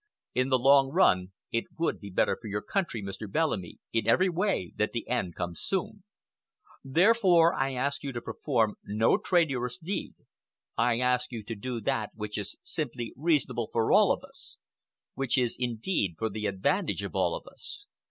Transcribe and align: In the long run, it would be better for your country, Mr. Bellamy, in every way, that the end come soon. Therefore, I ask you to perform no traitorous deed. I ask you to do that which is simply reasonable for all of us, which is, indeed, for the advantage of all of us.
In 0.33 0.49
the 0.49 0.57
long 0.57 0.89
run, 0.89 1.31
it 1.51 1.65
would 1.77 1.99
be 1.99 2.09
better 2.09 2.35
for 2.41 2.47
your 2.47 2.63
country, 2.63 3.03
Mr. 3.03 3.31
Bellamy, 3.31 3.77
in 3.93 4.07
every 4.07 4.29
way, 4.29 4.73
that 4.75 4.93
the 4.93 5.07
end 5.07 5.35
come 5.35 5.53
soon. 5.55 6.03
Therefore, 6.83 7.53
I 7.53 7.75
ask 7.75 8.01
you 8.01 8.11
to 8.13 8.19
perform 8.19 8.77
no 8.83 9.19
traitorous 9.19 9.77
deed. 9.77 10.15
I 10.75 10.99
ask 10.99 11.31
you 11.31 11.43
to 11.43 11.53
do 11.53 11.81
that 11.81 12.13
which 12.15 12.39
is 12.39 12.57
simply 12.63 13.13
reasonable 13.15 13.69
for 13.71 13.91
all 13.91 14.11
of 14.11 14.23
us, 14.23 14.57
which 15.13 15.37
is, 15.37 15.55
indeed, 15.59 16.15
for 16.17 16.31
the 16.31 16.47
advantage 16.47 17.03
of 17.03 17.15
all 17.15 17.35
of 17.35 17.45
us. 17.45 17.85